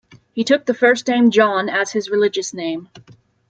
He 0.33 0.43
took 0.43 0.65
the 0.65 0.73
first 0.73 1.07
name 1.07 1.29
John 1.29 1.69
as 1.69 1.91
his 1.91 2.09
religious 2.09 2.55
name. 2.55 2.89